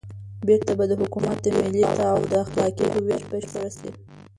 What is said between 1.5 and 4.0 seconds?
ملي تعهُد اخلاقي هویت بشپړ شي.